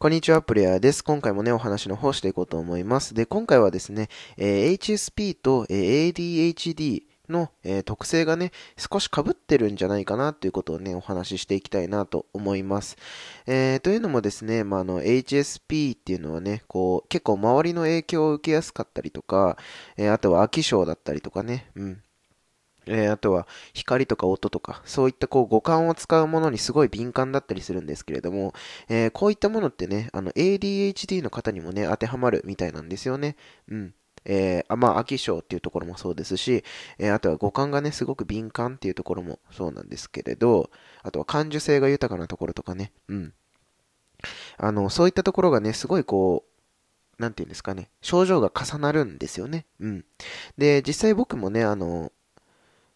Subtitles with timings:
[0.00, 1.02] こんにちは、プレイヤーです。
[1.02, 3.14] 今回もね、お話の方していこうと思います。
[3.14, 12.96] で、今回はですね、えー、HSP と、えー、ADHD の、えー、特性がね、少し被ってるんじゃないかなということをね、お話ししていきたいなと思います。
[13.48, 19.58] えー、というのもですね、まあ、あの、HSP っていうのはね、こう、結構周りの影響を受けやすかったりとか、
[19.96, 22.02] えー、あとは飽き性だったりとかね、うん。
[22.88, 28.54] えー、あとは光とか音とか、そういったこう五感を使うものにすごい敏感だったりするんですけれども、
[28.88, 33.36] えー、こういったものってね、あの ADHD の方にもね、当てはまるみたいなんですよね。
[33.68, 33.94] うん。
[34.24, 36.64] えー、あまあ、飽き性っていうところもそうですし、
[36.98, 40.70] えー、あとは五感がね、すごく敏感っていうところもそうなんですけれど、
[41.02, 43.32] あとは感受性が豊かなところとかね、うん。
[44.56, 46.44] あの、そういったところがね、すごいこ
[47.18, 49.66] う、なんていうんですかね、症状が重なるんですよね。
[49.80, 50.04] うん。
[50.56, 52.12] で、実際僕もね、あの、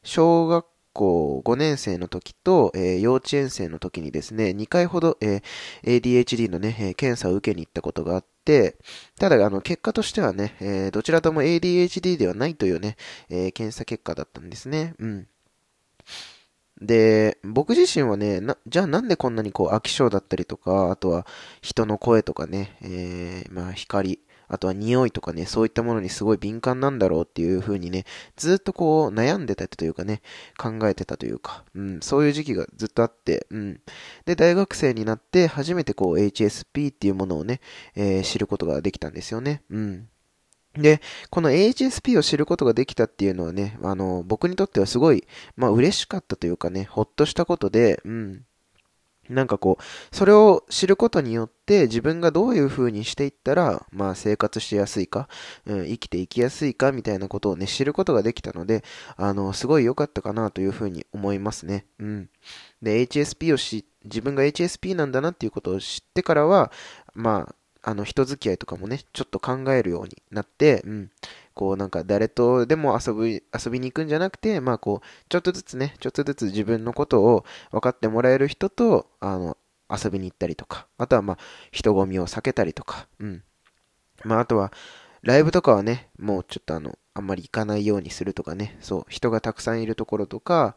[0.03, 8.77] 小学校5年生の時と、えー、幼稚園生の時にですね、2回ほど、えー、ADHD のね、えー、検査を受けに行ったことがあって、
[9.19, 12.97] ただ、あの、結果としてはね、えどちらとも ADHD ではないというね、
[13.31, 14.95] え検査結果だったんですね。
[14.99, 15.29] うん。
[16.81, 21.27] で、僕自身はね、な、じゃあなんでこんなにこう飽き性だったりとか、あとは
[21.61, 28.05] 人の声とかね、えー、まあ光、あとは匂いとかね、そういったものにすごい敏感なんだろうっていう風にね、
[28.37, 30.23] ずっとこう悩んでたというかね、
[30.59, 33.81] 考えてたというか、うん、そういう時期がずっとあって、うん。
[34.25, 37.61] で、大学生になって初めてこう HSP っていうものをね、
[37.95, 39.63] えー、知ることができたんですよね。
[39.71, 40.09] うん。
[40.75, 48.45] で、この HSP を知ることができたっていうのはね、あの、僕にとってはすごい、まあ嬉しかったというかね、ほっとしたことで、うん。
[49.29, 55.29] なんかこう、それを知ることによって自分がどういう風にしていったら、まあ生活しやすいか、
[55.67, 58.85] うん、生きていきやすいかみたいなことをね、知ることができたので、
[59.17, 61.87] あの、すごい良かったかなという風に思いますね。
[61.99, 62.31] うん。
[62.83, 66.73] で、HSP をし、自分が HSP なんだなっていうことを知ってからは、
[67.15, 67.55] まあ、
[67.91, 71.11] あの、人付き合いとかもね、ちょっと考えるようになって、うん。
[71.55, 79.57] こうなんか誰とでも遊び、遊びに行くんじゃなくて、まあこう、ちょっとずつね、ちょっとずつ自分のことを分かってもらえる人と、あの、
[79.93, 81.39] 遊びに行ったりとか、あとはまあ、
[81.71, 83.43] 人混みを避けたりとか、うん。
[84.25, 84.73] まああとは、
[85.23, 90.75] ライブとかはね、もうちょっとあの、あんまり行かないようにするとかね、そう、人がたくさんいるところとか、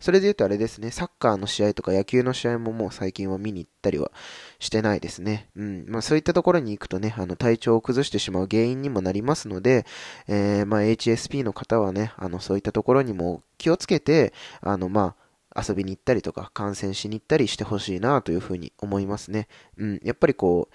[0.00, 4.12] それで言うとあれですね、サッカーの試合とか野球の試合ももう最近は見に行ったりは
[4.60, 5.48] してないですね。
[5.56, 5.86] うん。
[5.88, 9.86] まあそういったところに行くとね、あの体調を崩してしまう原因にもなりますので、
[10.28, 19.48] えー、まあ HSP の方はね、あのそういったところにも気をつけて、あのまあ遊びに行ったりとか観戦しに行ったりしてほしいなというふうに思いますね。
[19.76, 20.00] うん。
[20.02, 20.74] やっぱりこう、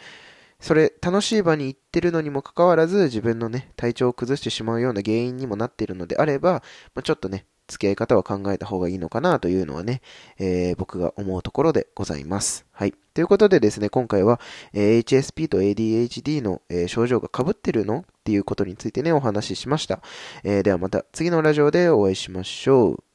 [0.63, 6.63] それ、楽しい場に行ってるのにもかかわらず、自分のね、体調を崩してしまうような原因にもなっているのであれば、
[6.95, 10.01] まあ、ちょっとね、付き合い方は考えた方がいいのかなというのはね、
[10.37, 12.65] えー、僕が思うところでございます。
[12.71, 12.93] はい。
[13.13, 14.39] ということでですね、今回は、
[14.73, 20.01] え、HSP と ADHD の、えー、症状が被ってるのっていうことについてね、お話ししました。
[20.43, 23.12] えー、ではまた次のラジオでお会いしましょう。